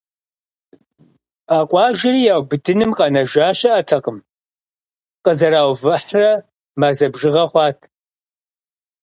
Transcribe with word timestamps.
А 1.55 1.57
къуажэри 1.69 2.21
яубыдыным 2.33 2.91
къэнэжа 2.97 3.47
щыӀэтэкъым– 3.59 4.17
къызэраувыхьрэ 5.23 6.29
мазэ 6.79 7.07
бжыгъэ 7.13 7.45
хъуат. 7.49 7.79